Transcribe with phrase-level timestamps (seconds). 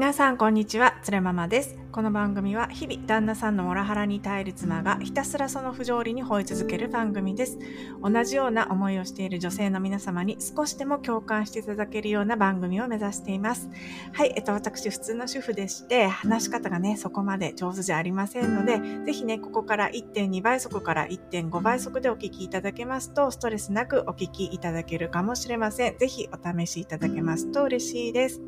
[0.00, 0.96] 皆さん、こんにちは。
[1.02, 1.76] つれママです。
[1.92, 7.58] この番組は、日々、旦那さんのモラハラに耐える妻が、ひたすらその不条理に吠え続ける番組です。
[8.02, 13.68] 同じような思いをしている女性の皆様に、少しでも共感していただけるような番組を目指しています。
[14.14, 25.98] はい、えっと、私、普通の主婦でして、話し方がね、そこまで上手じゃありませんので、ぜひね、ここから1.2倍速から1.5倍速でお聞きいただけますと、ストレスなくお聞きいただけるかもしれません。
[25.98, 28.40] ぜひお試しいただけますと嬉しいです。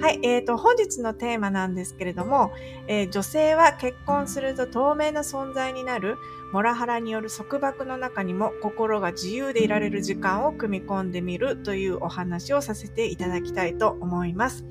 [0.00, 2.52] はい、えーと、本日のテーマなんですけれども、
[2.86, 6.18] えー、女性は結婚すると透明な存在になる
[6.52, 14.64] モラハラによる束縛の中にも心が自由でいられる時間を組み込んでみるというお話をさせていただきたいと思います。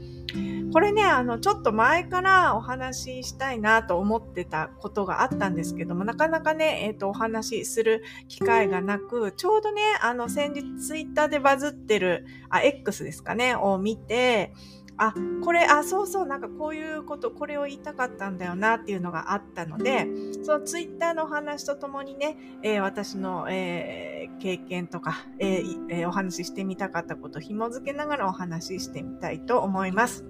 [0.74, 14.54] これね、あの、ちょっと前からお話ししたいなと思ってたことがあったんですけども、なかなかね、えっ、ー、と、お話しする機会がなく、ちょうどね、あの、先日ツイッターでバズってる、あ、X ですかね、を見て、
[14.98, 20.08] あ、これ、あ、そうそう、なんかこういうこと、これを言いたかったんだよなっていうのがあったので、
[20.44, 30.26] そのツイッターのお話とともにね、えー、私の、えー、経験とか、えー、お話ししてみたかったことを紐付けながらお話ししてみたいと思います。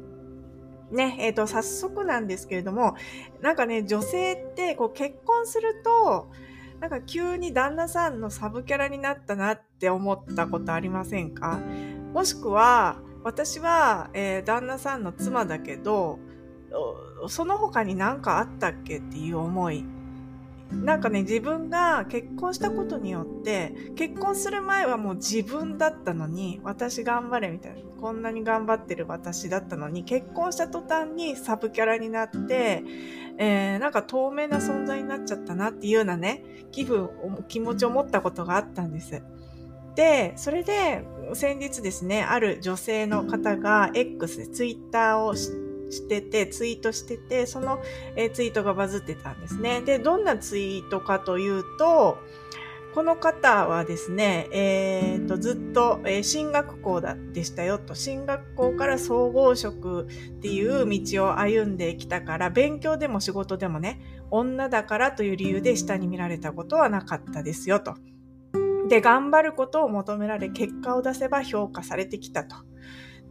[0.91, 2.95] ね、えっ、と、早速なんですけれども、
[3.41, 6.29] なんかね、女性ってこう結婚すると、
[6.79, 11.59] なんか急に旦那さんのサブキャラになったなって思ったことありませんか？
[12.13, 16.19] もしくは、私は、えー、旦那さんの妻だけど、
[17.27, 19.85] その他に何かあったっけっていう思い。
[20.71, 27.87] なんかね、自分が結婚したことによって、結婚する前はもう自分だったのに、私頑張れみたいな。
[28.01, 32.83] こんなに頑張ってる私だったのに、結婚した途端にサブキャラになって、
[33.37, 37.09] えー、なんか透明な存在になっちゃったなっていうようなね、気分、
[37.47, 39.23] 気持ちを持ったことがあったんです。
[39.97, 41.03] で、それで、
[41.33, 47.81] 先日ですね、ある女性の方が X でツイッターをしてて、ツイートしてて、その、
[48.15, 49.81] えツイートがバズってたんですね。
[49.81, 52.19] で、どんなツイートかというと、
[52.93, 60.05] この方はですね、えー、とずっと、えー、進学校だでしたよと、進学校から総合職っ
[60.41, 63.99] ていう道を歩んできたから、勉強でも仕事でもね、
[64.29, 67.95] 女だからという理由で下に見られたことはなかったですよと。
[68.87, 72.55] で、頑張ることを求められ、結果を出せば評価されてきたと。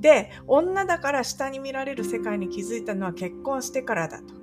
[0.00, 4.34] で、女だから下に見られる世界に気づいたのは結婚してからだと。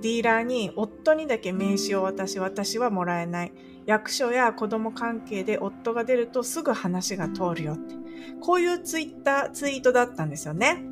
[0.00, 3.52] ディーラーに夫にだけ名刺を渡し、私はもらえない。
[3.86, 7.94] 役所や子供関係で夫が出るとすぐ話が通るよって。
[8.40, 10.84] こういうツイッター、ツイートだったんですよね。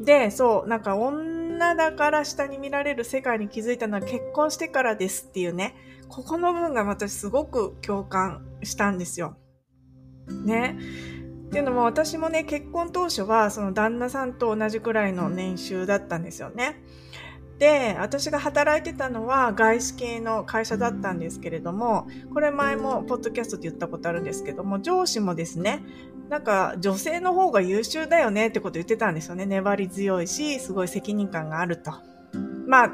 [0.00, 5.74] で、そう、なんか女だから下に見られる世界に気づいたのは結婚してからですっていうね。
[6.08, 9.36] ここの文が私すごく共感したんですよ。
[10.44, 10.78] ね。
[11.46, 16.82] っていうのも私もね、結婚当初はその旦那さんと同じくらいの年収だったんですよね。
[17.58, 25.84] で、私が働いてたのは外資系の会社だったんですけれども、これ前もポッドキャストで言ったことあるんですけども、上司もですね、
[26.28, 29.46] なんか女性の方が優秀だよねってこと言ってたんですよね。
[29.46, 31.92] 粘り強いし、すごい責任感があると。
[32.66, 32.92] まあ、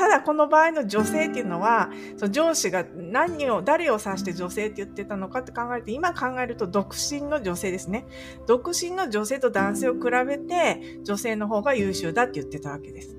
[0.00, 8.06] ただこの場合の女性っていうのは、その上司が何を、誰を指して女性って言ってたのかって考えて、今考えると独身の女性ですね。
[8.46, 13.14] 独身の女性と男性を比べて、女性の方が優秀だって言ってたわけです。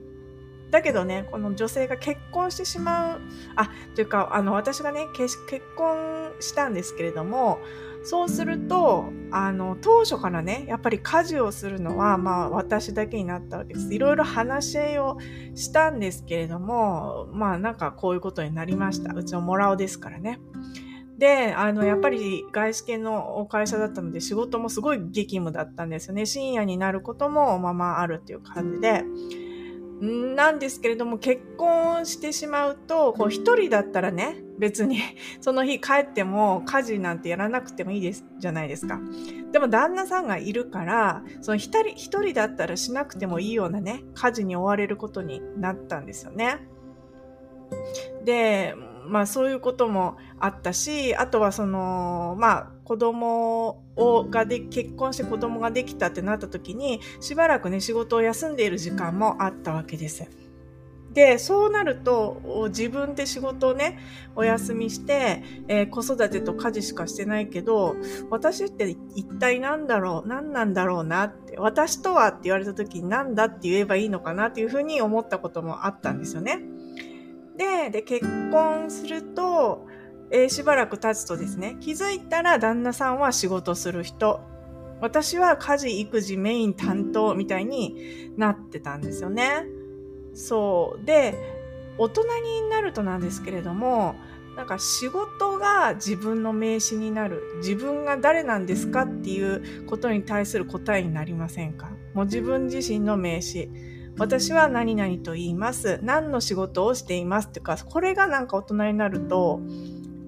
[0.71, 3.21] だけどね、この女性が結婚してしまう、
[3.57, 5.37] あ、というか、あの、私がね、結
[5.77, 7.59] 婚したんですけれども、
[8.03, 13.93] そうすると、あの、当初からね、やっぱり家事をするのは、まあ、私だけになったわけです。
[13.93, 15.17] いろいろ話し合いを
[15.55, 19.13] したんですけれども、まあ、なんかこういうことになりました。
[19.13, 20.39] うちのモラオですからね。
[21.17, 26.25] で、あの、やっぱり外資系の会社だったので、仕事もすごい激務だったんですよね。
[26.25, 29.03] 深夜になることもまあまあるっていう感じで。
[30.01, 34.99] なんですけれども、結婚してしまうと、こう一人だったらね、別に
[35.41, 38.99] その日帰っても家事なんてやらなくてもいいです、じゃないですか。
[39.51, 46.67] でも旦那さんがいるから、その一人、一人だったらしなくてもいいようなね、家事に追われることになったんですよね。
[48.25, 48.75] で、
[49.07, 60.29] まあそういうこともあったし、あとはその、まあ子供をがで、結婚して子供ができたってなった時に、しばらくね、仕事を休んでいる時間もあったわけです。
[61.13, 63.99] で、そうなると、自分で仕事をね、
[64.35, 67.95] お休みして、えー、子育てと家事しかしてないけど、
[68.29, 76.61] 私って一体何だろう、何なんだろうなって、私とはって言われた時に何だって言えばいいのかなっていうふうに思ったこともあったんですよね。
[77.61, 79.85] で、で、結婚すると、
[80.31, 84.41] えー、しばらく経つとですね、気づいたら旦那さんは仕事する人
[84.99, 89.65] 私は家事、育児、メイン担当みたいになってたんですよね。
[90.33, 91.05] そう。
[91.05, 91.35] で、
[91.97, 92.23] 大人
[92.63, 94.15] になるとなんですけれども、
[94.55, 97.41] なんか仕事が自分の名詞になる。
[97.57, 101.89] 自分が誰なんですかっていうことに対する答えになりませんか？
[102.13, 103.69] もう自分自身の名詞。
[104.17, 105.99] 私は何々と言います。
[106.03, 109.61] 何の仕事をしていますっていうか、これがなんか大人になると、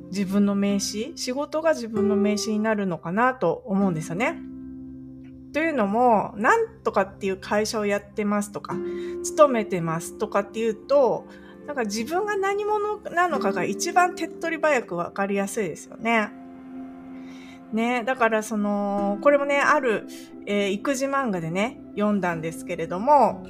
[0.10, 4.40] 自分の名詞、仕事が自分の名詞になるのかなと思うんですよね。
[5.54, 8.76] というのも、なんとかっていう会社をやってますとか、
[9.24, 11.28] 勤めてますとかっていうと、
[11.68, 16.30] なんか自分が何者なのかが一番手っ取り早くわかりやすいですよね。
[17.72, 20.06] ね、だからその、これもね、ある、
[20.46, 23.44] えー、育児漫画でね、読んだんですけれども、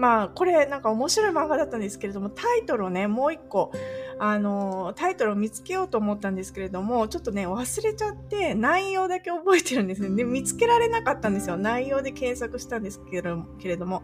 [0.00, 3.70] まあ、これなんか面白い漫画だったんですけれども、タイトルをね、もう一個、
[4.18, 10.16] あの、タイトルを見つけようと思ったんですけれども、ちょっとね、忘れちゃって、内容だけ覚えてるんですね。
[10.16, 11.58] で、見つけられなかったんですよ。
[11.58, 13.20] 内容で検索したんですけ
[13.68, 14.02] れども。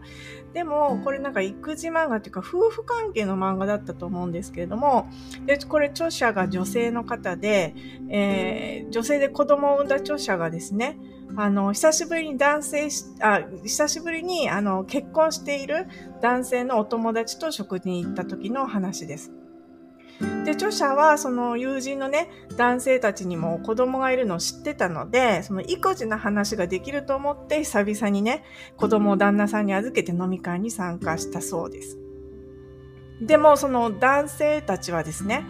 [0.53, 5.09] でも、これなんか育児漫画っていうか、夫婦関係の漫画だったと思うんですけれども、
[5.47, 7.73] で、これ著者が女性の方で、
[8.09, 10.99] えー、女性で子供を産んだ著者がですね、
[11.39, 12.89] あの、久しぶりに男性
[13.21, 15.87] あ、久しぶりに、あの、結婚している
[16.19, 19.31] 男性のお友達と食事に行った時の話です。
[20.45, 28.43] で、著者はその友人のね、男性たちにも子供がいるのを知ってたので、その育児の話ができると思って久々にね、
[28.75, 31.99] 子供を旦那さんに預けて飲み会に参加したそうです。
[33.21, 35.45] でもその男性たちはですね、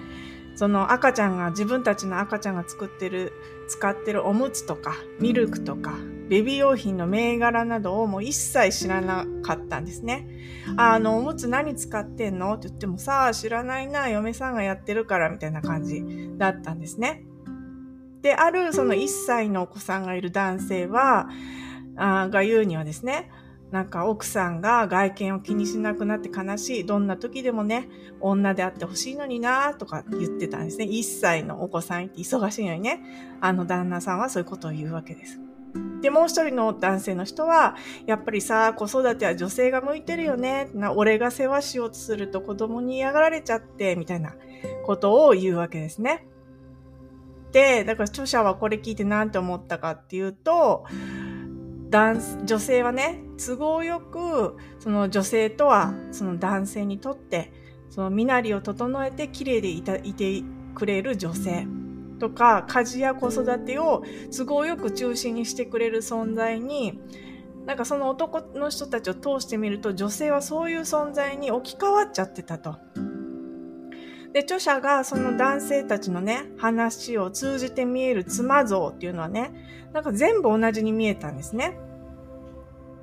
[0.58, 3.32] その赤ちゃんが、自分たちの赤ちゃんが作ってる、
[3.68, 5.94] 使ってるおむつとか、ミルクとか、
[6.30, 10.28] ベビー用品の銘柄などをもう一切知らなかったんですね。
[10.76, 12.56] あの、おむつ何使ってんの？
[12.56, 16.04] って言ってもさあ、知らないな、嫁さんがやってるから、みたいな感じ
[16.40, 17.24] だったんですね。
[18.24, 21.30] で、あるその1歳のお子さんがいる男性は、
[21.96, 23.30] あが言うにはですね、
[23.72, 26.86] なんか奥さんが外見を気にしなくなって悲しい。
[26.86, 27.90] どんな時でもね、
[28.22, 30.86] 女であってほしいのになとか言ってたんですね。
[30.86, 33.02] 1歳のお子さんって忙しいのにね、
[33.42, 35.40] あの旦那さんはそういうことを言うわけです。
[36.02, 37.76] で、もう一人の男性の人は、
[38.06, 40.70] やっぱりさ、子育ては女性が向いてるよね。
[40.74, 44.34] な俺が世話しようとすると子供に嫌がられちゃって、みたいな
[44.86, 46.28] ことを言うわけですね。
[47.52, 50.86] で、だから著者はこれ聞いて何て思ったかっていうと、
[51.90, 57.52] 男女性はね、都合よく、その女性とは、その男性にとって、
[57.90, 60.44] その身なりを整えて綺麗でいたいて
[60.76, 61.68] くれる女性
[62.20, 64.04] とか、家事や子育てを
[64.36, 67.00] 都合よく中心にしてくれる存在に、
[67.66, 72.78] なんかその男の人たちを通してみると、女性はそういう存在に置き換わっちゃってたと。
[74.38, 79.52] で、著者がその男性たちのね、話を通じて見える妻像っていうのはね、
[79.94, 81.76] なんか全部同じに見えたんですね。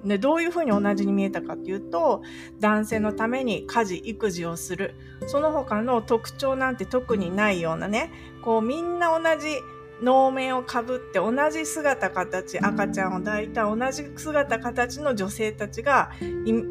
[0.04, 2.22] で、どういうふうに同じに見えたかっていうと、
[2.60, 4.94] 男性のために家事、育児をする。
[5.26, 8.12] その他の特徴なんて特にないようなね、
[8.44, 9.58] こうみんな同じ
[10.02, 16.10] 能面をかぶって同じ姿形、赤ちゃんを抱いた同じ姿形の女性たちが、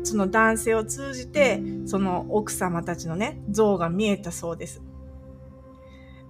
[0.04, 4.82] その男性を通じて、その奥様たちのね、像が見えたそうです。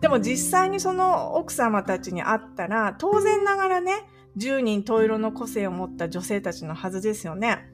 [0.02, 4.08] でも実際にその奥様たちに会ったら、当然ながらね、
[4.38, 7.70] 10人十色の個性を持った女性たちのはずですよね。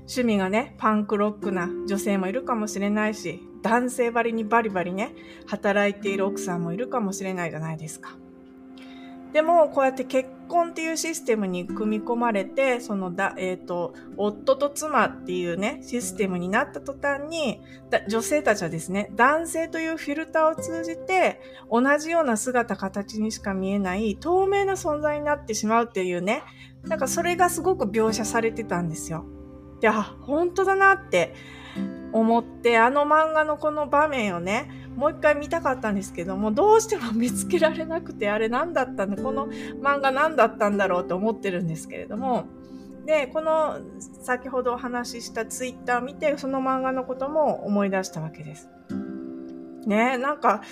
[0.00, 5.14] 趣味がね、パンクロックな女性もいるかもしれないし、男性ばりにバリバリね、
[5.46, 8.16] 働いている奥さんもいるかもしれないじゃないですか。
[9.32, 17.60] でも、こうやって結婚っていうシステムに組み込まれて、そのだ、えっ、ー、と、夫と妻っていうね、システムになった途端に、
[18.08, 26.42] 女性たちはですね、男性というフィルターを通じて、同じような姿、形にしか見えない透明な存在になってしまうっていうね、
[26.84, 29.26] なんかそれがすごく描写されてたんですよ。
[29.80, 31.34] で、あ、本当だなって
[32.12, 42.46] 思って、あの漫画のこの場面をね、もう一回見たかったんですけども、どうしても見つけられなくて、あれ何だったんだ、この漫画何だったんだろうと思ってるんですけれども、
[43.06, 43.78] で、この
[44.22, 48.68] 先ほどお話ししたツイッター見て、その漫画のことも思い出したわけです。
[49.86, 50.62] ね、なんか、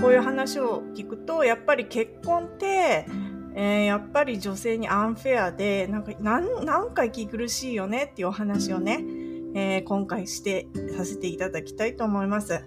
[0.00, 3.06] こういう話を聞くと、やっぱり結婚って、
[3.54, 9.04] えー、やっぱり女性にアンフェアで、なんか、なんなんか息苦しいよねっていうお話をね、
[9.54, 12.64] えー、今回してさせていただきたいと思います。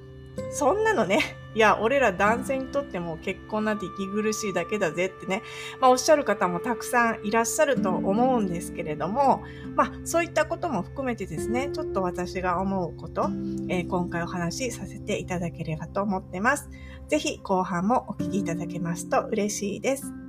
[0.51, 1.19] そんなのね、
[1.55, 5.41] いや、俺ら男性にとっても結婚なんて息苦しいだけだぜってね、
[5.81, 9.43] まあおっしゃる方もたくさんいらっしゃると思うんですけれども、
[9.75, 13.23] まあそういったことも含めてですね、ちょっと私が思うこと、
[13.69, 16.69] えー、今回お話しさせていただければと思ってます。
[17.07, 20.26] ぜひ後半もお聞きいただけますと嬉しいです。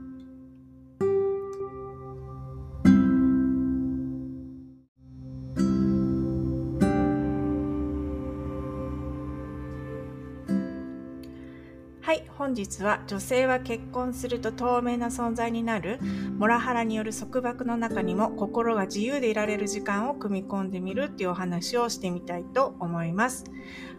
[12.48, 15.98] 本日は女性は結婚すると透明な存在になる。
[16.38, 23.44] モラハラによる束縛の中にも心が自由でいられる時間を組み込んでみるっていうお話をしてみたいと思います。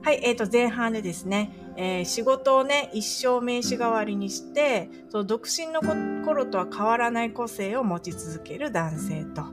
[0.02, 5.82] はい、えっ、ー、と前半でですね、えー、仕事をね、一生名刺代わりにして、その独身の
[6.26, 9.44] 頃とは変わらない個性を持ち続ける男性と、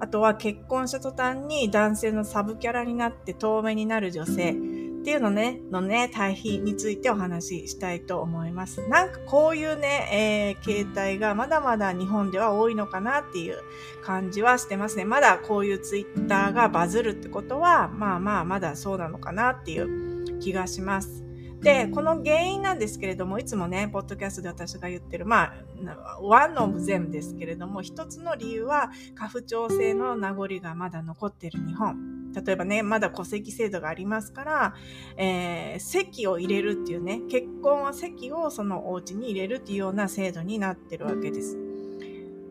[0.00, 4.56] あとは結婚した途端に男性のサブキャラになって透明になる女性、
[5.04, 8.88] っていうのね、のね、対比についてお話ししたいと思います。
[8.88, 13.58] なんかこういうね、えー、形態がまだまだ日本では多いのかなっていう
[14.02, 15.04] 感じはしてますね。
[15.04, 21.22] まだこういうツイッターがバズるってことは、まあまあまだそうなのかなっていう気がします。
[21.60, 32.13] で、この原因なんですけれども、いつもね、ポッドキャストで私が言ってる、まあ、one of them ですけれども、一つの理由は、家父長制の名残がまだ残ってる日本。
[32.34, 34.74] 例えばね、まだ戸籍制度がありますから、
[35.16, 41.58] えー、籍を入れるっていうね、結婚は籍をそのお家に入れるっていうような制度になってるわけです。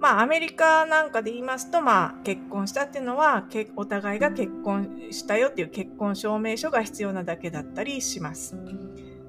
[0.03, 3.47] まあ、アメリカなんかで言いますと、まあ、結婚したっていうのは、
[3.77, 8.57] お互いが結婚したよっていう結婚証明書が必要なだけだったりします。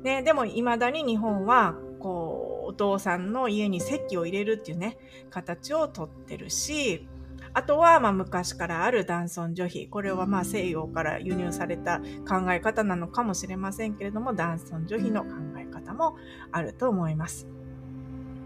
[0.02, 4.98] ね、でも、未だに日本は、こう、お父さんの家に籍を入れるっていうね、
[5.30, 7.06] 形をとってるし、
[7.54, 9.86] あとは、まあ、昔からある男尊女卑。
[9.86, 16.16] これは、まあ、西洋から輸入された考え方なのかもしれませんけれども、男尊女卑の考え方も
[16.50, 17.46] あると思います。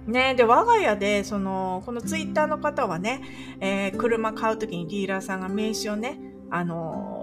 [0.06, 3.22] ね、で、我が家で、その、このツイッターの方はね、
[3.60, 6.18] えー、車買うときにディーラーさんが名刺をね、
[6.50, 7.17] あの、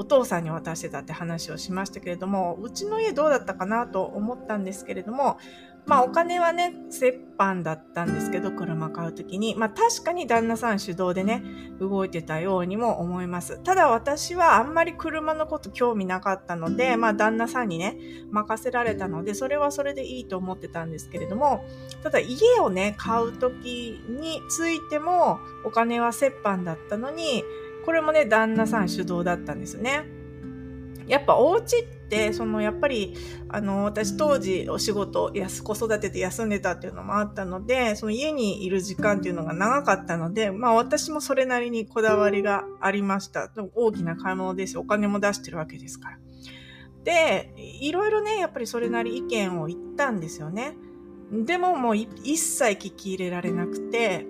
[0.00, 5.36] お父さんに渡してたって話をしましたけれども、うちの家どうだったかなと思ったんですけれども、
[5.84, 9.54] まあお金はね、折半だったんですけど、車買うときに。
[9.56, 11.42] まあ確かに旦那さん主導でね、
[11.80, 13.62] 動いてたようにも思います。
[13.62, 17.98] ただ私はあんまり車のこと興味なかったので、まあ旦那さんにね、
[18.30, 21.62] 任せられたので、それはそれでいいと思ってたんですけれども、
[22.02, 27.44] ただ家をね、買うときについてもお金は折半だったのに、
[27.84, 30.04] これもね、旦那さん主導だったんですね。
[31.06, 33.16] やっぱお家って、そのやっぱり、
[33.48, 35.32] あの、私当時お仕事、
[35.64, 43.50] 子育てで休んでたっていうのもあったので、その家にいる時間っていうのが長かったので、まあ私もそれなりにこだわりがありました。
[43.74, 46.18] 大きな買い物ですお金も出してるわけですから。
[47.02, 50.76] で、いろいろね、やっぱりそれなり意見を言ったんですよね。
[51.32, 54.26] でももう一切聞き入れられなくて、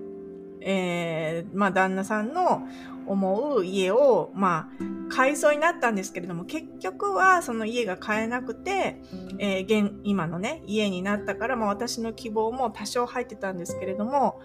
[0.61, 2.63] えー、まあ旦那さんの
[3.07, 9.01] 思う家を、まあ、買いそうになったんですけれども、結局はその家が買えなくて、
[9.39, 14.41] えー、現、今のね、家になったから、まあ私の希望も多少入ってたんですけれども、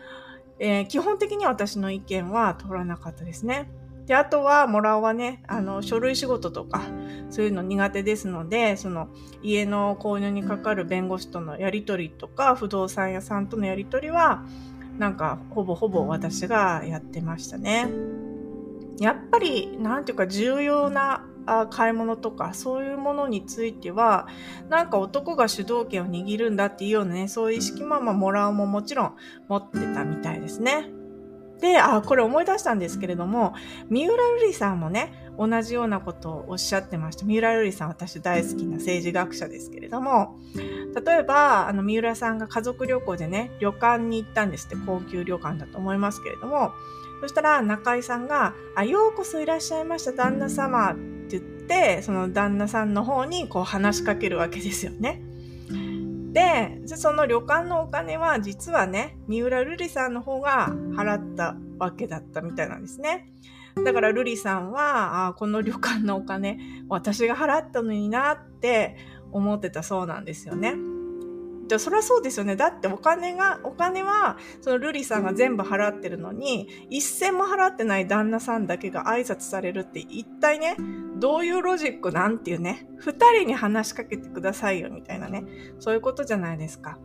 [0.60, 3.70] えー、基本的に私の意見は通らなかったですね。
[4.06, 6.82] で、あとは、モラオはね、あの、書類仕事とか、
[7.32, 9.10] そういうの苦手ですので、その、
[9.42, 14.44] 家の購入にかかる弁護士とのやりとりとか、不動産屋さんとのやりとりは、
[15.00, 17.90] なんか、ほぼほぼ私がやってましたね。
[19.00, 21.26] やっぱり、なんていうか重要な
[21.70, 24.28] 買い物とかそういうものについては、
[24.70, 29.16] なんか男が主導権を握るんだっていうようなね、そういう意識もまあもらうももちろん
[29.48, 30.90] 持ってたみたいですね。
[31.62, 33.54] で、あ、これ思い出したんですけれども、
[33.90, 37.26] 三浦瑠麗さんもね、同じようなことをおっしゃってました。
[37.26, 40.38] 三浦瑠麗さん私大好きな政治学者ですけれども、
[41.06, 46.72] 例えば、あの、三浦さんが家族旅行でね、旅館に行ったんですって、高級旅館だと思いますけれども、
[47.22, 55.22] そしたら中井さんが、あ、ようこそいらっしゃいました旦那様って言って、その旦那さんの方にこう話しかけるわけですよね。
[56.34, 63.32] で、その旅館のお金は実はね、三浦瑠麗さんの方が払ったわけだったみたいなんですね。
[63.84, 68.98] だから瑠麗さんは、あこの旅館のお金、私が払ったのになって
[69.32, 70.76] 思ってたそうなんですよね。
[71.68, 72.56] じゃそりゃそうですよね。
[72.56, 80.78] だってお金が、お金は、そのルリさんが全部払ってるのに、一銭も払ってない旦那さんだけが挨拶されるって一体ね、
[81.18, 85.46] どういうロジックなんていうね、2人に話しかけてくださいよみたいなね、
[85.80, 86.98] そういうことじゃないですか。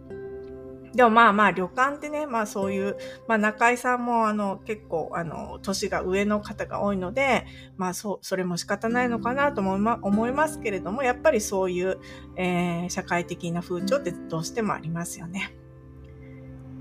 [0.95, 2.97] でもまあまあ旅館ってね、まあそういう、
[3.29, 11.99] まあ中井さんもあの結構あの年が上の方が多いので、まあそう、それも仕方ないのかなと思いま思いますけれども、やっぱりそういう、
[12.37, 15.57] えー、社会的な風潮ってどうしてもありますよね。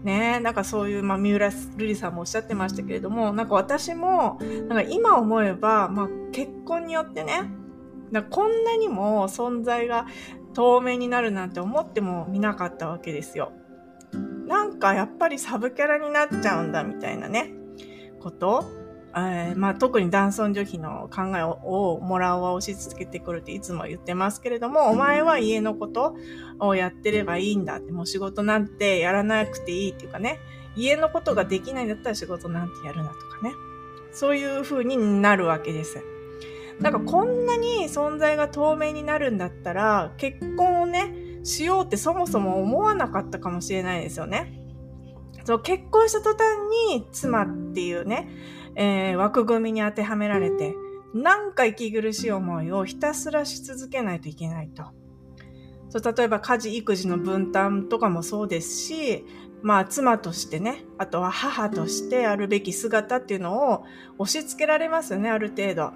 [0.03, 7.43] ねえ、なんかそういう、まあ、三浦瑠麗さんもおっしゃってましたけれども、なんか私も、なんか今思えば、まあ結婚によってね、
[8.31, 10.07] こんなにも存在が
[10.53, 13.51] 透明になるなんて思ってもみなかったわけですよ。
[14.49, 17.53] なんかやっぱりサブキャラになっちゃうんだみたいなね、
[18.19, 18.65] こと、
[19.15, 26.15] えー、まあ、特に男尊女卑の考えをもらうは押し付けてくるっていつも言ってますけれども、お前は家のこと
[26.57, 30.39] をやってればいいんだって、もう仕事なんてやらなくていいっていうかね、
[30.75, 33.53] 家のことができないんだったら仕事なんてやるなとかね。
[34.11, 36.03] そういう風になるわけです。
[36.79, 44.63] なんかこんなに存在が透明になるんだったら、結婚をね、しようってそもそも思わなかったかもしれないですよね。
[45.43, 46.39] そう結婚した途端
[46.93, 48.29] に妻っていうね、
[48.75, 50.75] えー、枠組みに当てはめられて、
[51.13, 54.83] なんか息苦しい思いをひたすらし続けないといけないと。
[55.89, 59.25] そう例えば家事育児の分担とかもそうですし、
[59.63, 63.83] まあ妻としてね、あとは母としてあるべき姿っていうのを
[64.19, 65.93] 押し付けられますよね、ある程度。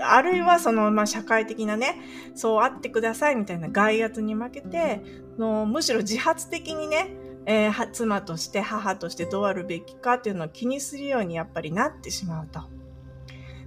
[0.00, 2.00] あるいはその、まあ、社会的なね、
[2.34, 5.02] そうあってくださいみたいな外圧に負けて、
[5.38, 12.60] のむしろ自発的にね、えー、妻として母としてどうあるべきかっていうのを気にするようにやっぱりなってしまうと。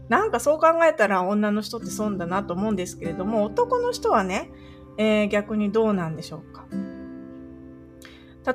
[0.10, 4.52] なんかそう考えたら女の人って損だなと思うんですけれども、男の人はね、
[4.98, 6.66] えー、逆にどうなんでしょうか。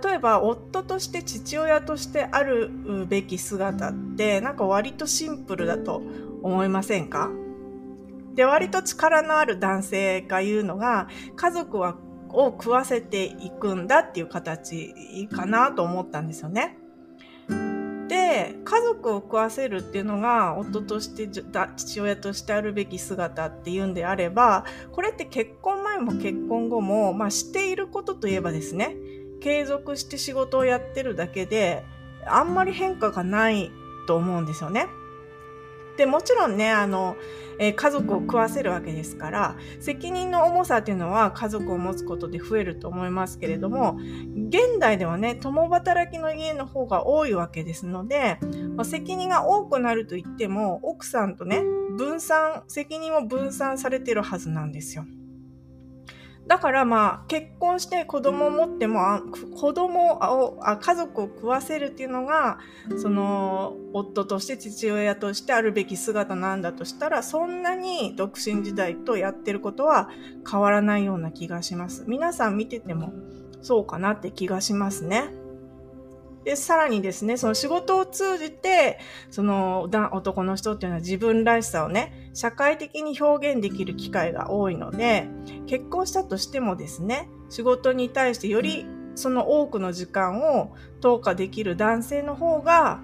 [0.03, 6.03] 例えば夫として父親としてあるべき姿ってなんか割とシンプルだと
[6.43, 7.31] 思いませんか？
[8.35, 11.97] で割と力のある男性が言うのが家族は
[12.35, 16.79] を食わせていくんだっていう形かなと思ったんですよね。
[18.09, 21.29] で家族を食わせるっていうのが夫として
[21.77, 28.97] 父親としてあるべき姿っていうんであればこれって結婚前も結婚後も、まあ、していることといえばですね
[29.41, 31.85] 継続して仕事をやってるだけで
[32.27, 33.71] あんまり変化がない
[34.07, 34.87] と思うんですよね。
[35.97, 37.17] でもちろんねあの
[37.59, 43.99] えー、家族を食わせるわけですから責任の重さっていうのは家族を持つことで増えると思いますけれども
[44.49, 48.39] 現代ではね共働きの家の方が多いわけですので、
[48.77, 51.63] まあ、責任が多くなると言っても奥さんとね
[51.97, 55.05] 分散責任を分散されてるはずなんですよ。
[56.47, 59.23] だからまあ結婚して子供を持ってもあ
[59.57, 62.59] 子供をあ家族を食わせるっていうのが
[62.99, 70.11] その夫として父親としてあるべき姿なんだとしたらそんなに独身時代とやってることは
[70.51, 72.05] 変わらないような気がします。
[72.07, 73.15] 皆さん見てても
[73.63, 75.44] そうかなって気がしますね。
[76.45, 78.99] で、さらにですね、その仕事を通じて、
[79.31, 85.27] その男の人っていうのは自分らしさをね、社会的に表現できる機会が多いので、
[85.67, 93.01] 結婚したとしてもですね、仕事に対してよりその多くの時間を投下できる男性の方が、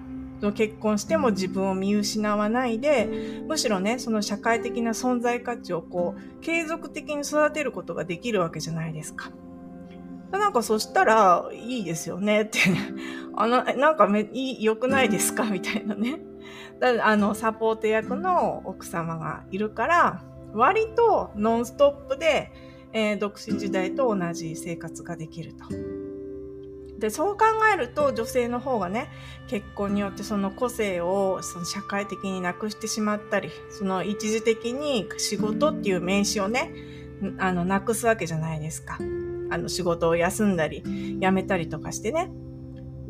[0.55, 3.07] 結婚しても自分を見失わないで、
[3.47, 9.31] むしろね、その社会的な存在価値をこう、継続的に育てることができるわけじゃないですか。
[10.37, 12.59] なんかそしたらいいですよねって
[13.35, 15.43] あの、なんかめ、いい、良くないですか？
[15.45, 16.19] みたいなね。
[16.79, 22.51] だあの、サポート役の奥様がいるから、割とノンストップで、
[22.93, 25.65] えー、独身時代と同じ生活ができると。
[26.99, 29.09] で、そう考えると女性の方がね、
[29.47, 36.73] 結婚によってその個性をその社会的になくしてしまったり、その一時的に仕事っていう名詞をね、
[37.37, 38.97] あの、なくすわけじゃないですか。
[39.51, 40.81] あの仕事を休んだり、
[41.19, 42.31] 辞めたりとかしてね。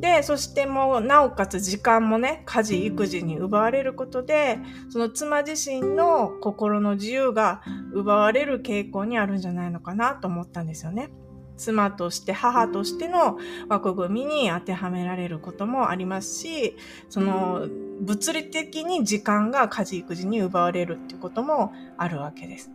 [0.01, 4.57] で、そしてもう、なおかつ時間もね、家事、育児に奪われることで、
[4.89, 7.61] その妻自身の心の自由が
[7.93, 11.11] 奪われる傾向にあるんじゃないのかなと思ったんですよね。
[11.55, 13.37] 妻として母としての
[13.69, 16.75] 枠組みに当てはめられることもありますし、
[17.07, 17.67] その
[18.01, 22.71] 物理的に時間が家事育児に奪われるっていうこともあるわけです。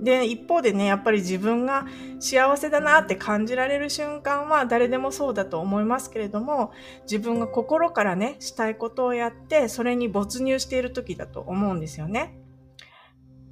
[0.00, 1.86] で、一方でね、やっぱり自分が
[2.18, 12.38] 幸せだなって感じられる瞬間は誰でもそうだと思いますけれども、自分が心からね、したいことをやって、それに没入している時だと思うんですよね。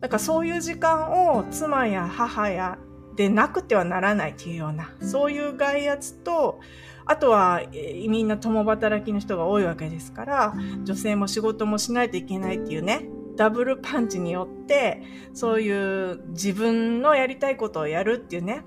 [0.00, 2.76] だからそういう時間を妻や母や
[3.14, 6.60] でなくてはならないっていうような、そういう外圧と、
[7.04, 13.08] あとは、みんな共働きの人が多いわけですから、女性も仕事もしないといけないっていうね、
[13.42, 15.02] ダブルパンチによって
[15.34, 18.62] そういう自分のやりたいことをやるっていうね、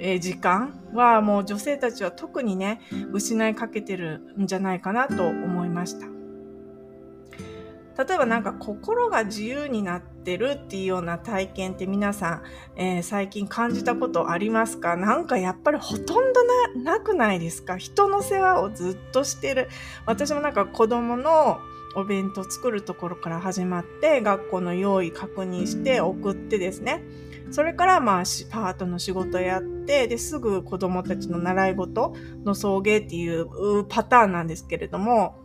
[0.00, 2.80] えー、時間はもう女性たちは特にね
[3.12, 6.08] 失いかけてるんじゃないかなと思いました。
[8.04, 12.42] 例えばなんか心が自由になってるっていうような体験って皆さん、
[12.76, 14.96] えー、最近感じたことありますか？
[14.96, 16.44] なんかやっぱりほとんど
[16.82, 17.76] ななくないですか？
[17.76, 19.68] 人の世話をずっとしてる。
[20.06, 21.60] 私もなんか子供の
[21.98, 27.02] お弁当作るところから始まって学校の用意確認して送ってですね
[27.50, 35.36] それからまあパートの仕事やってですぐ子供たちの習い事の送迎っていうパターンなんですけれども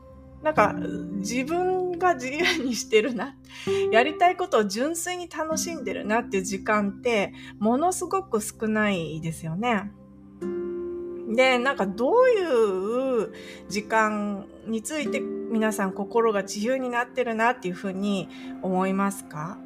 [0.43, 0.73] なんか
[1.19, 3.37] 自分が自由にしてるな。
[3.93, 9.89] やりたいことを純粋に楽しんでるなっていう時間ってものすごく少ないですよね。
[11.35, 13.33] で、なんかどういう
[13.69, 18.29] 時間について皆さん心が自由になってるなっていうふうに
[18.61, 19.57] 思いますか？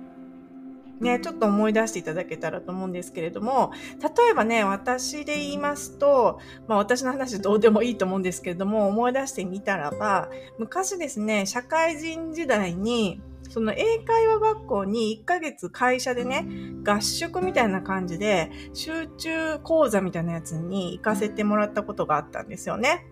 [0.99, 10.27] ね、ちょっと思い出していただけたらと思うんですけれども、例えばね、私で言いますと、まあ私の話どうでもいいと思うんですけれども、思い出してみたらば、
[10.57, 16.47] 昔ですね、社会人時代に、その英会話学校に1ヶ月会社でね、
[16.83, 23.05] 合宿みたいな感じで、集中講座みたいなやつに行かせてもらったことがあったんですよね。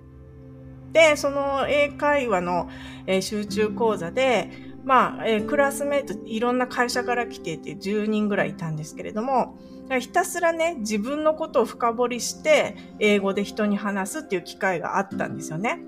[0.91, 2.69] で、その英会話の
[3.05, 4.49] え集中講座で、
[4.85, 9.57] まあ、えー、クラスメイト、いろんな会社から来てて10人ぐらいいたんですけれども、
[9.99, 15.79] ひたすらね、自分のことを深掘りして、英語で人に話すっていう機会があったんですよね。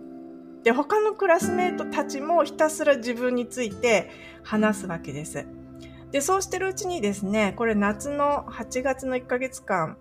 [0.67, 4.11] で、他のクラスメイトたちもひたすら自分について
[4.43, 5.45] 話すわけです。
[6.11, 9.95] で、そうしてるうちにですね、これ夏の8月の1ヶ月間、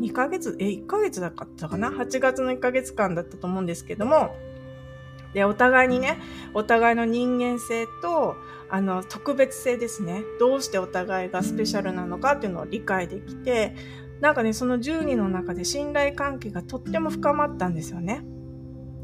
[0.00, 4.34] 2ヶ月、え、1ヶ月だったかな ?8 月の1ヶ月間だったと思うんですけども、
[5.34, 6.16] で、お互いにね、
[6.54, 8.36] お互いの人間性と、
[8.70, 10.22] あの、特別性ですね。
[10.40, 13.74] どうしてお互いがスペシャルなのかっていうのを理解できて、
[14.22, 18.24] なんかね、その10人の中で信頼関係がとっても深まったんですよね。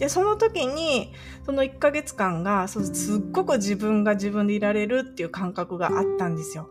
[0.03, 1.12] で、その時に、
[1.47, 2.83] その1ヶ月間が、すっ
[3.31, 6.69] ごく自分が自分でいられるっていう感覚があったんですよ。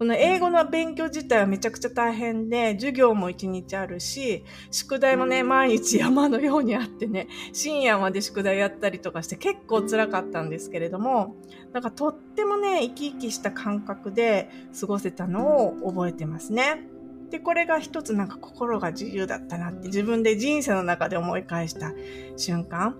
[0.00, 11.36] この英語の勉強自体はめちゃくちゃ大変で、授業も一日あるし、宿題もね、毎日山のようにあってね、深夜まで宿題やったりとかして結構辛かったんですけれども、
[11.72, 16.82] なんかとってもね、生き生きした感覚で過ごせたのを覚えてますね。
[17.30, 21.92] で、これが一つなんか心が自由だったなって自分で人生の中で思い返した
[22.36, 22.96] 瞬間。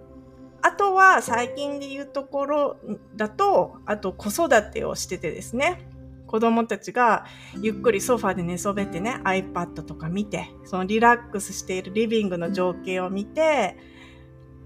[0.63, 2.77] あとは最近で言うところ
[3.17, 5.87] だと、あと子育てをしててですね。
[6.27, 7.25] 子供たちが
[7.61, 13.77] ゆっくりソファで寝そべってね、iPad とか見て、そのリラックスしているリビングの情景を見て、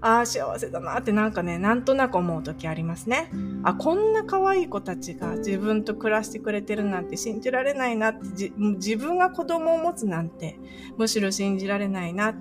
[0.01, 3.31] ああ、幸せだなってなんかね、なんとなく思う時ありますね。
[3.63, 10.59] あ、こんな可愛い子たちが自分と暮らしてくれてるなんて信じられないなって自分が子供を持つなんて、
[10.97, 12.35] むしろ信じられないな。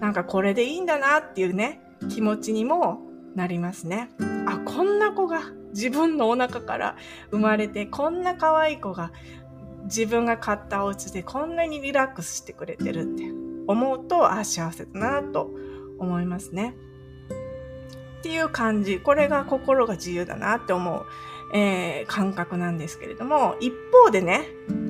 [0.00, 3.02] なんかこれでいいんだなっていうね、気持ちにも
[3.34, 4.10] なりますね。
[4.46, 5.42] あ、こんな子が
[5.74, 6.96] 自分のお腹から
[7.30, 9.12] 生まれて、こんな可愛い子が
[9.84, 13.24] 自分が買ったお家でこんなにリラックスしてくれてるって
[13.66, 15.50] 思うと、あ、幸せだなと
[15.98, 16.74] 思いますね。
[18.22, 19.00] っていう感じ。
[19.00, 21.04] これが心が自由だなって思う、
[21.52, 23.72] えー、感覚なんですけれども、一
[24.04, 24.46] 方でね、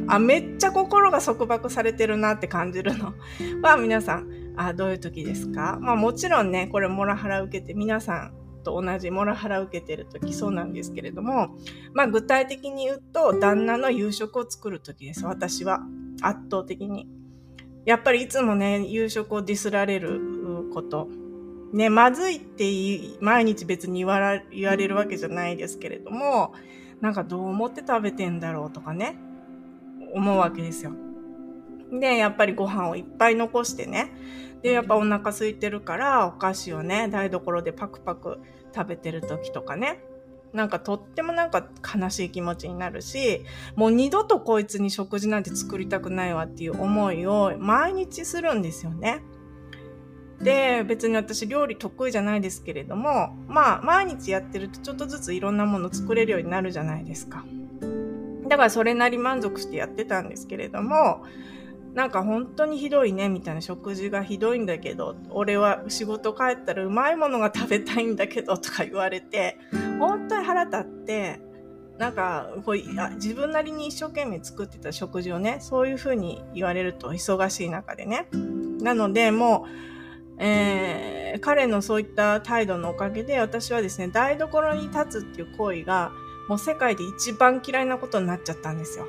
[0.07, 3.15] あ、めっちゃ心が束縛されてるなって感じるの
[3.63, 5.79] は皆さん、あどういう時ですか？
[5.81, 11.57] まあもちろんね、これモラハラ受けて皆さんと同じモラハラ受けてる時そうなんですけれども、
[11.95, 15.81] まあ具体的に言うと、旦那の夕食を作る時です、私は。
[16.21, 17.09] 圧倒的に。
[17.87, 20.21] やっぱりいつもね、夕食をディスられる
[20.75, 21.09] こと。
[21.73, 22.65] ね、まずいって
[23.21, 26.55] 毎日別に言わら言われるわけじゃないですけれども、
[27.01, 29.17] なんかどう思って食べてんだろうとかね、
[30.15, 30.93] 思うわけですよ。
[31.91, 34.13] で、やっぱりご飯をいっぱい残してね、
[34.63, 38.39] で、やっぱお腹空いてるから、お菓子をね、台所でパクパク
[38.75, 40.05] 食べてる時とかね、
[40.53, 41.67] なんかとってもなんか
[41.99, 49.23] 悲しい気持ちになるし、もう二度とこいつに食事なんて作りたくないわっていう思いを毎日するんですよね。
[50.43, 57.45] で、別に私料理得意じゃないですけれども、まあ毎日やってるとちょっとずついろんなもの作れるようになるじゃないですか。
[58.49, 61.25] だからそれなり満足してやってたんですけれども、
[61.95, 69.59] なんか本当にひどいねみたいな食事がひどいんだけど俺は仕事帰ったらうまいものが食べたいんだけどとか言われて
[69.99, 71.41] 本当に腹立って
[71.99, 78.27] なんかこう自分なりに一生懸命作ってた食事をねそういうふうに言われると忙しい中でね
[78.81, 79.92] なのでもう、
[80.39, 86.13] えー、彼のそういった態度のおかげで私はですね台所に立つっていう行為が
[86.49, 89.07] もう世界で一番嫌いなことになっちゃったんですよ。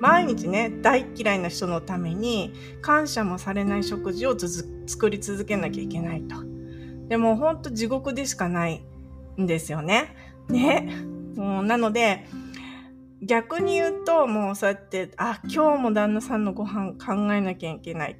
[0.00, 2.52] 毎日ね、大嫌いな人のために
[2.82, 6.36] 感謝もされない食事を作り続けなきゃいけないと。
[7.08, 8.84] でも本当地獄でしかない
[9.40, 10.14] んですよね。
[10.48, 11.06] ね。
[11.34, 12.26] もうなので、
[13.22, 18.16] 逆に言うと、もうそうやって、あ、今日も旦那さんのご飯考えなきゃいけない。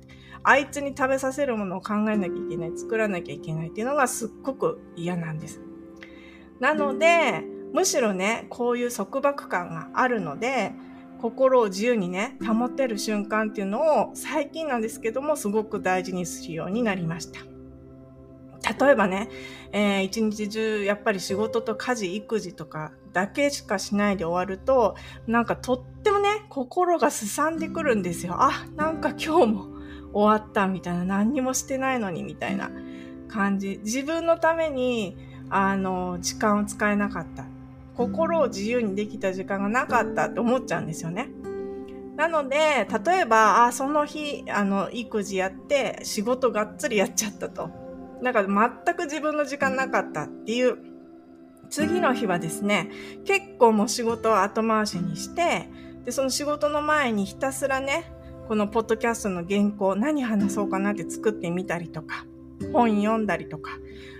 [0.48, 2.72] あいつに食べさせるものを考えなきゃいけない。
[2.76, 5.60] 作らなきゃいけないっていうのがすっごく嫌なんです。
[6.60, 10.72] なので、むしろね、こういう束縛感があるので、
[11.20, 17.40] 心を自由にね、保てる瞬間っていうのを最近なんですけども、すごく大事にするようになりました。
[18.84, 19.28] 例えばね、
[19.72, 24.94] えー、一日中やっぱり仕事と家事、育児とかだけしかしないで終わると、
[25.26, 28.36] なんかとってもね、心がすさんでくるんですよ。
[28.38, 29.75] あ、なんか今日も
[30.16, 32.70] 終わったみたいな、何にもしてないのにみたいな
[33.28, 33.80] 感じ。
[33.84, 35.14] 自分のために、
[35.50, 37.44] あの、時間を使えなかった。
[37.98, 41.28] 心を自由にできた時間がなかったって思っちゃうんですよね。
[42.16, 47.68] なので、例えば、あ、その日、あの、育児やって、仕事がっつりやっちゃったと。
[48.22, 48.42] なんか
[48.86, 50.78] 全く自分の時間なかったっていう、
[51.68, 52.90] 次の日はですね、
[53.26, 55.68] 結構もう仕事を後回しにして、
[56.06, 58.15] で、その仕事の前にひたすらね、
[58.48, 62.26] このポッドキャストの原稿何話そうかなって作ってみたりとか、
[62.72, 63.72] 本読んだりとか、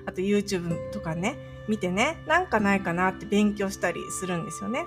[0.04, 4.84] あと YouTube とかね、見てね、なんかないかなって勉強したりするんですよね。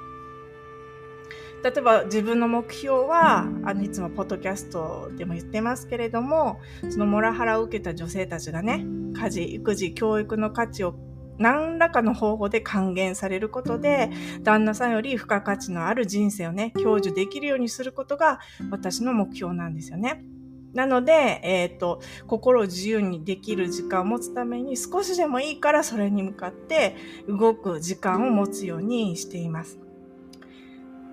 [1.64, 10.96] 例えば自分の目標は、あの、いつもポッドキャストでも言ってますけれども、そのモラハラを受けた女性たちがね、家事、育児、教育の価値を
[11.40, 14.12] 何らかの方法で還元されることで、
[14.44, 20.24] 旦那さんより付加価値のある人生をね、享受できるようにすることが私の目標なんですよね。
[20.74, 26.96] なので、えっ、ー、と、心を自由にできる時間を持つために少しでもいいからそれに向かって
[27.28, 29.80] 動く時間を持つようにしています。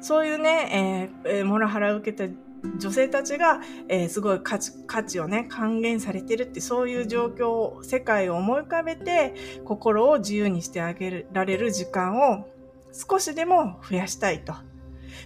[0.01, 2.33] そういうね、えー、モラハラを受けた
[2.79, 12.49] 女性たちが、えー、すごい価値価値をね、還元されてるって、そういう状況を、世界を思い浮かべて、心を自由にしてあげられる時間を
[12.93, 14.55] 少しでも増やしたいと。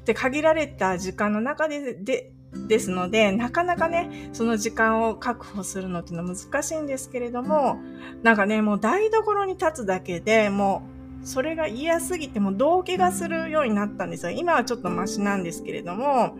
[0.04, 7.78] で、限られた時間の中で、で、ですので、なかなかね、その時間を確保するのっていうのは難しいんですけれども、
[8.22, 10.82] なんかね、もう台所に立つだけでも
[11.22, 14.32] う、それが嫌すぎても動悸がするようになったんですよ。
[14.32, 16.34] 今はちょっとマシなんですけれども、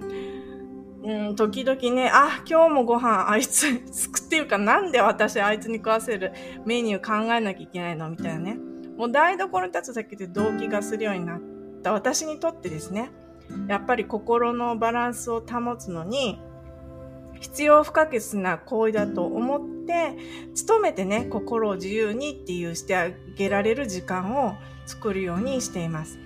[1.03, 6.33] うん、時々ね、あ、今日もご飯あいつ、作っていうかなんで私あいつに食わせる
[6.67, 8.59] メニュー考えなきゃいけないのみたいなね。
[8.97, 11.41] もう台所に立つだけで動悸がするようになっ
[11.83, 13.11] た私にとってですね、
[13.67, 16.39] やっぱり心のバランスを保つのに、
[17.41, 20.17] 必要不可欠な行為だと思って、
[20.67, 26.19] 努めてね、心を自由にっていうしてあげられる時間を作るようにしています。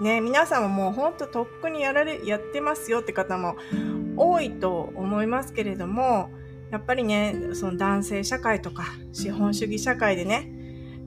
[0.00, 3.56] ね、皆さんももうほんととっくにやられ、やってますよって方も
[4.16, 6.30] 多いと思いますけれども、
[6.70, 10.50] やっぱりね、その男性社会とか資本主義社会でね、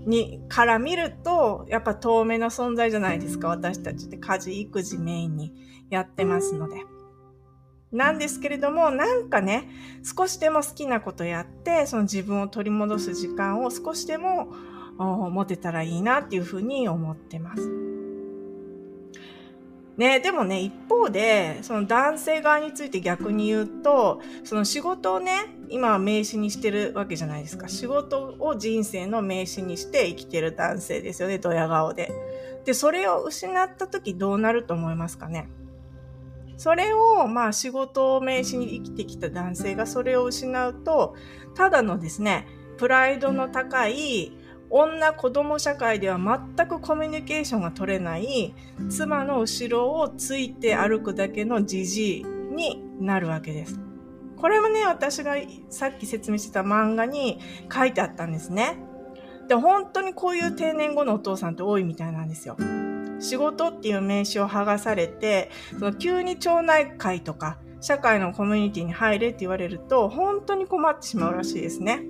[0.05, 5.53] に、から見ると、やっぱ透明な存在じゃないですか、私たちって家事、育児メインに
[5.89, 6.83] やってますので。
[7.91, 9.69] なんですけれども、なんかね、
[10.03, 14.47] 少しでも好きなことやって、その自分を取り戻す時間を少しでも
[14.97, 17.88] 持てたらいいなっていうふうに思ってます。
[19.99, 25.33] ね、でもね、一方で、その男性側について逆に言うと、その仕事をね、
[25.67, 27.67] 今は名詞にしてるわけじゃないですか。
[27.67, 32.13] 仕事を人生の名詞にして生きてる男性ですよね、ドヤ顔で。
[32.63, 35.49] で、それを失った時どうなると思いますかね？
[36.55, 41.13] それを、まあ仕事を名詞に生きてきた男性がそれを失うと、
[41.55, 44.31] ただのですね、プライドの高い
[44.69, 48.53] 女子供社会では全くコミュニケーションが取れない
[48.89, 53.79] 妻の後ろをついて歩くだけのじじいになるわけです。
[54.37, 55.35] これもね、私が
[55.69, 57.39] さっき説明してた漫画に
[57.73, 58.77] 書いてあったんですね。
[59.49, 62.55] で、本当にこういう定年後のお父さんって多いみたいなんですよ。
[63.19, 72.03] 仕事っていう名詞を剥がされて、その急に町内会とか、社会のコミュニティに入れって言われると、本当に困ってしまうらしいですね。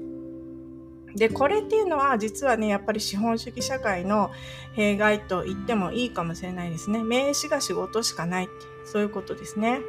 [1.16, 4.32] で、これっていうのは実はね、やっぱり資本主義社会の
[4.74, 7.04] 弊害と言ってもいいかもしれないですね。
[7.04, 8.54] 名刺が仕事しかないって、
[8.86, 9.80] そういうことですね。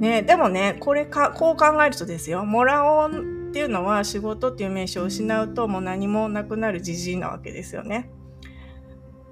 [0.00, 3.10] ね、でもね、これか、こう考えるとですよ、もらおう
[3.50, 8.10] っていうのは仕事っていう名詞を失うともう何もなくなるじじいなわけですよね。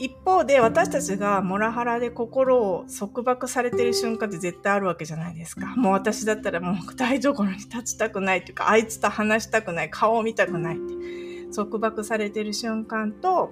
[0.00, 5.76] 一方で私たちがモラハラで心を束縛されてる瞬間って絶対あるわけじゃないですか。
[5.76, 11.54] もう私だったらもう台所に立ちたくないっていうか、あいつと話したくない、顔を見たくないって。
[11.54, 13.50] 束縛されてる瞬間と、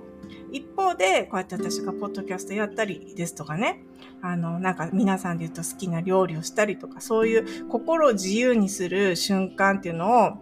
[0.51, 3.83] 一方で、こうやって私がポッドキャストやったりですとかね、
[4.23, 10.33] あの、なんか皆さんで言うと好きな料理をしたりとか、そういう心を自由にする瞬間っていうのを、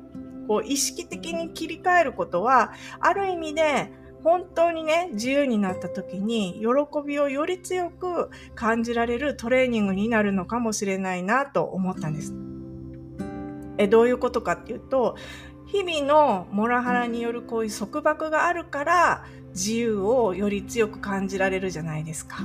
[0.47, 3.91] こう意識的に切り替えることは、ある意味で
[4.27, 6.67] 本当にね、自由になった時に喜
[7.07, 12.35] びをより強く感じられるトレーニングになるのかもしれないなと思ったんです。
[13.79, 15.15] え、どういうことかっていうと、
[15.67, 22.39] 日々のモラハラによるこういう束縛があるから自由をより強く感じられるじゃないですか。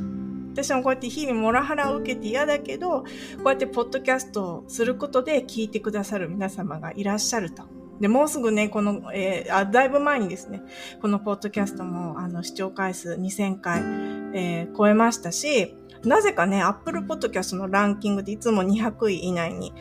[0.53, 3.05] 私もこうやって日々モラハラを受けて嫌だけど、こ
[3.45, 7.80] うやってポッドキャストをすることで聞いてくださる皆様がいらっしゃると。
[8.01, 10.63] で、もうすぐね、この、えー、あ、だいぶ前にですね、
[11.01, 13.81] このポッドキャストも、あの、視聴回数2000回、
[14.33, 19.71] えー、超えましたし、なぜかね、Apple Podcast のランキングでいつも200位以内に、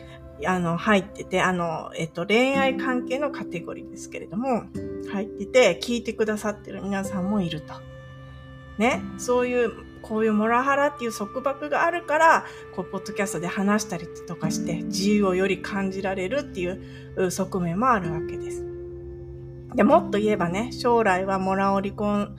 [0.45, 4.65] あの、入ってて、あの、えっと、恋愛関係のカテゴリーですけれども、
[5.11, 7.73] 入ってて、聞いてくださってる皆さんもいると。
[8.77, 18.71] ね、そういう、こういうモラハラっていう束縛があるから、こう、ポッドキャストで話したりとかして、自由をより感じられるっていう側面もあるわけです。
[19.75, 22.35] で、もっと言えばね、将来はモラを離婚、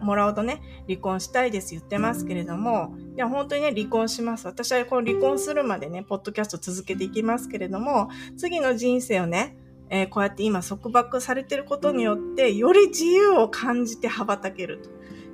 [0.00, 4.46] モラオとね、離婚したいです言ってますけれども、いや、本当にね、離婚します。
[4.46, 9.56] 私はこの離婚するまでね、ポッドキャスト続けていきますけれども、次の人生をね、
[9.90, 14.90] えー、こうやって今束縛されてることによって、より自由を感じて羽ばたけると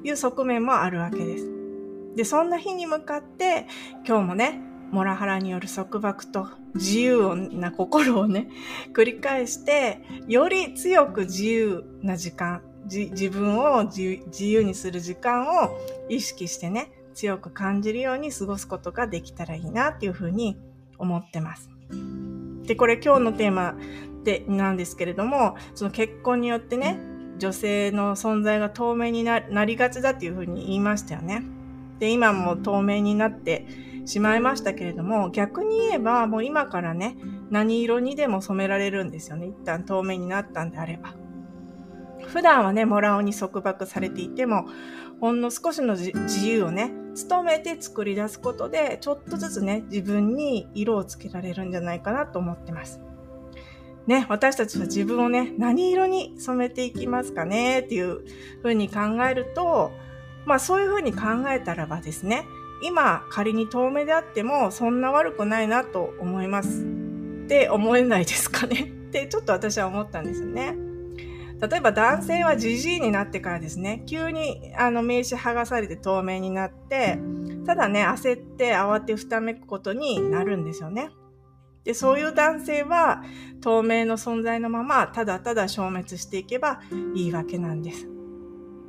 [0.07, 1.58] いう側面もあるわけです。
[2.19, 3.69] で、そんな日に向かって、
[4.05, 8.49] 今日もね、モラハラによる束縛と自由な心をね、
[8.93, 15.79] 繰り返して、より強く自由な時間、自分を自由にする時間を
[16.09, 20.59] 意識してね、強く感じるように過ごすことができたらいいなっていうふうに
[20.99, 21.71] 思ってます。
[22.65, 23.77] で、これ今日のテーマ
[24.25, 26.99] で、なんですけれども、その結婚によってね、
[27.39, 31.45] 女性の存在が透明になりがちだっていうふうに言いましたよね。
[31.99, 33.67] で、今も透明になって
[34.05, 37.17] しまいましたけれども、逆に言えばもう今からね、
[37.51, 39.47] 何色にでも染められるんですよね。
[39.47, 41.15] 一旦透明になったんであれば。
[42.27, 44.67] 普段はね、モラオに束縛されていても、
[45.21, 46.13] ほんの少しの自
[46.47, 46.93] 由をね、
[47.29, 53.01] 努めて作り出すことで、ちょっとずつね、自分に色をつけられるんじゃないかなと思ってます。
[54.07, 58.21] ね、私たちは自分をね、何色に染めていきますかねっていう
[58.63, 59.93] ふうに考えると、
[60.49, 62.47] まあそういうふうに考えたらばですね、
[62.83, 66.85] 今仮に遠目であってもそんな悪くないなと思います。
[66.85, 70.75] って思えないですかね ってちょっと私は思ったんですよね。
[71.61, 77.19] 例えば男性はじじいになってからですね、急にあの名刺剥がされて透明になって、
[77.67, 81.11] ただね、焦って慌てふためくことになるんですよね。
[81.85, 83.23] で、そういう男性は
[83.61, 86.81] 透明の存在のまま、ただただ消滅していけば
[87.15, 88.18] いいわけなんです。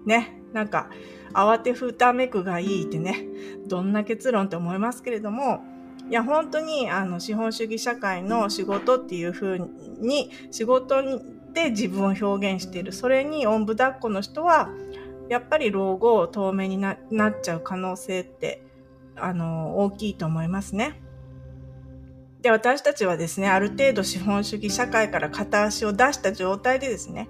[0.06, 0.42] ね。
[0.54, 0.90] なんか、
[1.34, 3.26] 慌てふためくがいいってね、
[3.68, 5.64] どんな結論って思いますけれども、
[6.10, 11.04] いや、本当に、あの、資本主義社会の仕事っていうふうに、仕事
[11.54, 12.92] で自分を表現している。
[12.92, 14.70] それに、おんぶ抱っこの人は、
[15.30, 18.64] やっぱり老後透明になっちゃう可能性って、
[19.16, 21.00] あの、大きいと思いますね。
[22.42, 27.30] で、私たちはですね、ある程度資本主義社会から片足を出した状態でですね、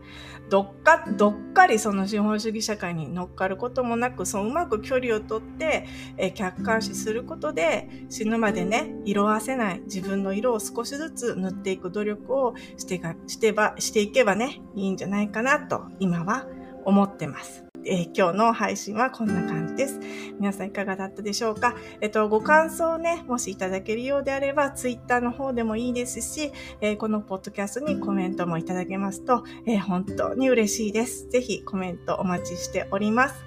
[0.50, 5.86] どっか、どっかりその資本主義社会に乗っかることもなく、そううまく距離をとって、
[6.18, 16.48] え客観視することで、死ぬまでね、色あせない自分の色を少しずつ塗っていく努力をしてがしてばしていけばね、いいんじゃないかなと、今は
[16.86, 17.68] 思ってます。
[17.86, 20.00] えー、今日の配信はこんな感じです。
[20.39, 21.76] 皆さんいかがだったでしょうか？
[22.02, 31.30] えっと、ご感想をね、もしいただけるようであれば、ツイッターの方でもいいですし、えー、このポッドキャストにコメントもいただけますと、えー、本当に嬉しいです。
[31.30, 33.46] ぜひコメントお待ちしております。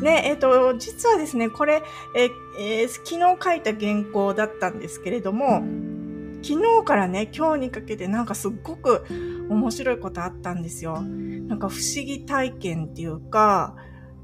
[0.00, 1.82] ね、えっ、と、実はですね、これ、
[2.16, 5.62] ええ、昨日書いた原稿だったんですけれども、
[6.42, 9.04] 昨日からね、今日にかけてなんかすっごく
[9.48, 11.04] 面白いことあったんですよ。
[11.52, 13.76] なんか不思議体験っていうか、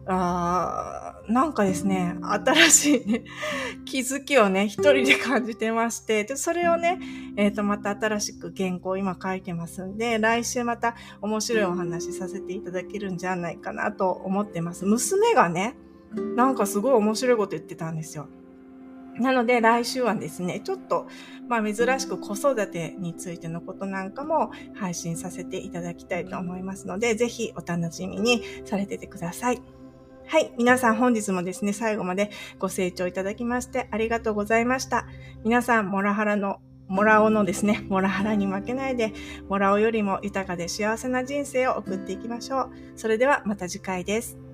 [0.06, 3.24] あなんかですね、新しい、ね、
[3.84, 6.98] 気づきをね、一人で感じてまして、で、それをね、
[7.36, 14.86] えっ、ー、と、また新しく原稿を今書いてますんで、来週また面白いお話させていただけるんじゃないかなと思ってます。
[14.86, 15.76] 娘がね、
[16.34, 18.26] なんかすごい面白いこと言ってたんですよ。
[19.18, 21.06] なので来週はですね、ちょっと、
[21.48, 29.62] まあ珍しく子育てについてのことなんかも配信させていただきたいと思いますので、ぜひお楽しみにされててください。
[30.26, 30.52] はい。
[30.58, 35.06] 皆さん本日もですね、最後までご清聴いただきましてありがとうございました。
[35.42, 36.58] 皆さん、モラハラの
[36.88, 39.12] モラオのですね、モラハラに負けないで、
[39.48, 42.70] モラオよりも豊かで幸せな人生を送っていきましょう。
[42.96, 44.47] それではまた次回です。